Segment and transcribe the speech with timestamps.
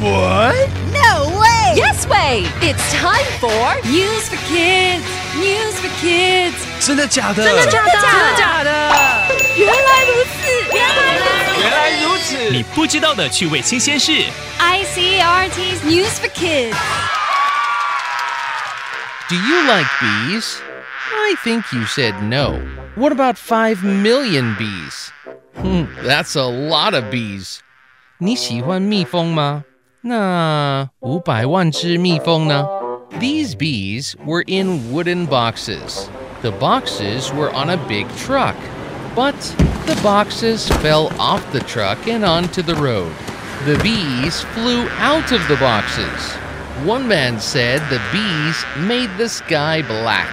[0.00, 0.54] What?
[0.92, 1.74] No way!
[1.74, 2.46] Yes way!
[2.60, 5.04] It's time for News for kids,
[5.36, 6.54] news for kids。
[6.80, 7.44] 真的假的？
[7.44, 7.90] 真的假的？
[7.92, 8.70] 真的假的？
[9.56, 11.60] 原来如此，原来如此。
[11.62, 12.50] 原来如此！
[12.50, 14.12] 你不知道的趣味新鲜事。
[14.58, 16.76] ICRT's News for Kids。
[19.28, 20.58] Do you like bees?
[21.12, 22.60] I think you said no.
[22.94, 25.10] What about 5 million bees?
[25.60, 27.58] Hmm, that's a lot of bees.
[28.18, 29.64] 你喜欢蜜蜂吗？
[30.02, 32.66] 那五百万只蜜蜂呢？
[33.18, 36.06] These bees were in wooden boxes.
[36.42, 38.54] The boxes were on a big truck.
[39.14, 39.34] But
[39.86, 43.10] the boxes fell off the truck and onto the road.
[43.64, 46.36] The bees flew out of the boxes.
[46.84, 50.26] One man said the bees made the sky black.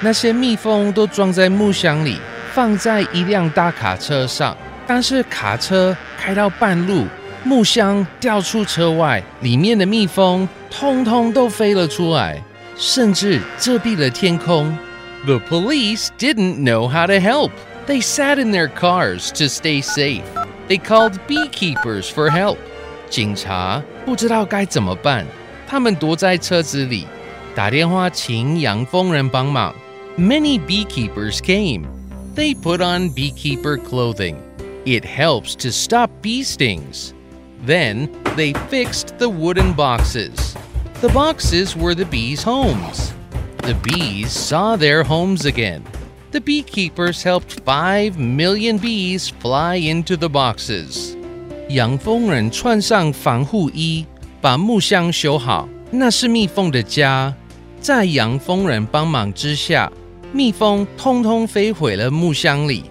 [0.00, 2.20] 那些蜜蜂都装在木箱里，
[2.52, 4.56] 放在一辆大卡车上。
[4.86, 7.06] 但是卡车开到半路，
[7.44, 12.42] 木箱掉出车外，里面的蜜蜂通通都飞了出来，
[12.76, 14.76] 甚至遮蔽了天空。
[15.26, 17.50] The police didn't know how to help.
[17.86, 20.22] They sat in their cars to stay safe.
[20.68, 22.56] They called beekeepers for help.
[23.10, 25.26] 警察不知道该怎么办，
[25.68, 27.06] 他们躲在车子里，
[27.54, 29.74] 打电话请养蜂人帮忙。
[30.16, 31.84] Many beekeepers came.
[32.34, 34.36] They put on beekeeper clothing.
[34.84, 37.10] It helps to stop bee stings.
[37.66, 40.54] Then they fixed the wooden boxes.
[41.00, 43.12] The boxes were the bees' homes.
[43.58, 45.82] The bees saw their homes again.
[46.30, 51.16] The beekeepers helped 5 million bees fly into the boxes.
[51.70, 54.04] 养蜂人穿上防护衣，
[54.40, 57.34] 把木箱修好，那是蜜蜂的家。
[57.80, 59.90] 在养蜂人帮忙之下，
[60.32, 62.84] 蜜蜂通通飞回了木箱里。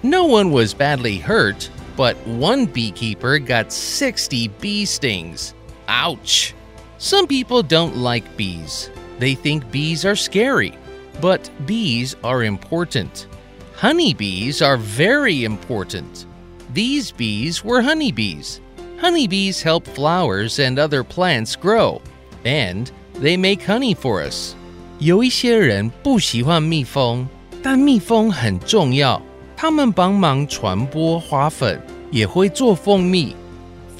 [0.00, 5.54] No one was badly hurt, but one beekeeper got 60 bee stings.
[5.88, 6.54] Ouch!
[6.98, 8.90] Some people don't like bees.
[9.18, 10.72] They think bees are scary.
[11.20, 13.26] But bees are important.
[13.74, 16.26] Honeybees are very important.
[16.72, 18.60] These bees were honeybees.
[19.00, 22.00] Honeybees help flowers and other plants grow,
[22.44, 24.54] and they make honey for us.
[24.98, 27.28] 有一些人不喜欢蜜蜂，
[27.62, 29.22] 但蜜蜂很重要，
[29.62, 31.80] 它们帮忙传播花粉，
[32.10, 33.34] 也会做蜂蜜。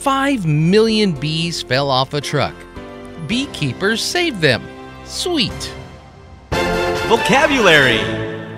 [0.02, 2.52] Five million bees fell off a truck.
[3.28, 4.60] Beekeepers saved them.
[5.06, 5.50] Sweet.
[7.08, 8.00] Vocabulary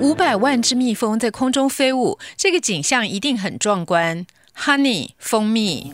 [0.01, 4.27] 五百万只蜜蜂在空中飞舞，这个景象一定很壮观。
[4.57, 5.93] Honey，蜂蜜。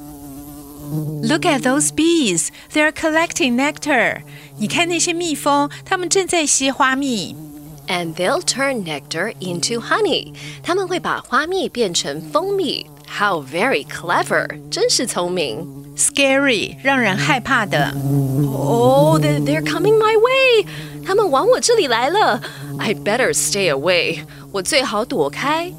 [1.23, 2.49] Look at those bees.
[2.73, 4.23] They're collecting nectar.
[4.59, 7.37] 你看那些蜜蜂，它们正在吸花蜜。
[7.89, 10.35] And they'll turn nectar into honey.
[10.63, 12.87] 他们会把花蜜变成蜂蜜。
[13.07, 14.49] How very clever!
[14.71, 15.65] 真是聪明。
[15.97, 17.95] Scary，让人害怕的。
[18.53, 20.67] Oh, they're, they're coming my way.
[21.07, 22.43] 他们往我这里来了。
[22.79, 24.25] I better stay away.
[24.53, 25.73] 我最好躲开。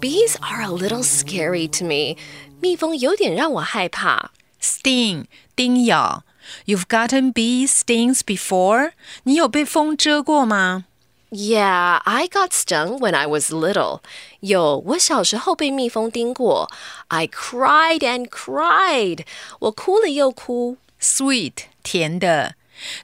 [0.00, 2.16] Bees are a little scary to me.
[2.60, 4.32] 蜜蜂有点让我害怕。
[4.60, 6.24] Sting，叮咬。
[6.66, 8.90] You've gotten bee stings before？
[9.22, 10.86] 你有被蜂蛰过吗？
[11.30, 14.00] Yeah, I got stung when I was little.
[14.40, 16.70] 有，我小时候被蜜蜂叮过。
[17.08, 19.24] I cried and cried.
[19.60, 20.76] 我哭了又哭。
[21.00, 22.56] Sweet，甜的。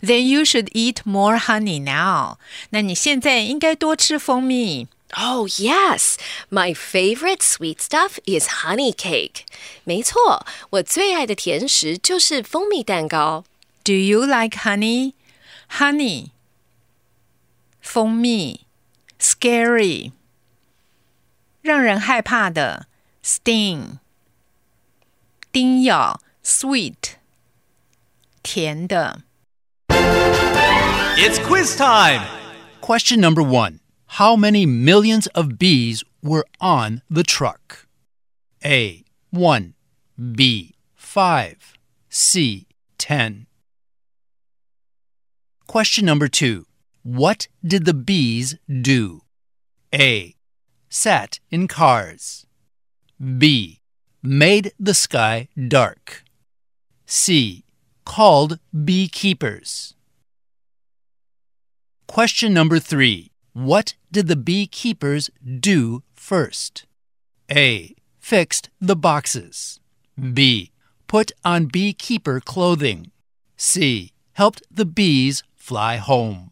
[0.03, 2.37] Then you should eat more honey now。
[2.71, 4.89] 那你现在应该多吃蜂蜜。
[5.17, 6.17] Oh, yes.
[6.51, 9.47] My favorite sweet stuff is honey cake.
[9.85, 13.45] 没错，我最爱的甜食就是蜂蜜蛋糕。
[13.85, 15.15] Do you like honey?
[15.79, 16.32] Honey，
[17.83, 18.67] 蜂蜜，
[19.19, 20.13] scary，
[21.63, 22.87] 让人害怕的，
[23.23, 23.99] sting，
[25.53, 27.15] 叮咬，sweet，
[28.43, 29.23] 甜的。
[31.17, 32.23] It's quiz time!
[32.81, 33.81] Question number one
[34.19, 37.87] How many millions of bees were on the truck?
[38.65, 39.05] A.
[39.31, 39.75] 1.
[40.17, 40.75] B.
[40.97, 41.57] 5.
[42.09, 42.67] C.
[42.99, 43.47] 10.
[45.67, 46.65] Question number two
[47.04, 49.24] what did the bees do?
[49.94, 50.36] A.
[50.88, 52.46] Sat in cars.
[53.38, 53.82] B.
[54.22, 56.24] Made the sky dark.
[57.06, 57.66] C.
[58.06, 59.96] Called beekeepers.
[62.08, 65.30] Question number three What did the beekeepers
[65.60, 66.86] do first?
[67.52, 67.96] A.
[68.18, 69.82] Fixed the boxes.
[70.34, 70.72] B.
[71.08, 73.12] Put on beekeeper clothing.
[73.58, 74.14] C.
[74.34, 76.52] Helped the bees fly home.